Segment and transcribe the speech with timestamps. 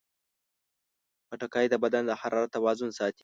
[1.27, 3.19] خټکی د بدن د حرارت توازن ساتي.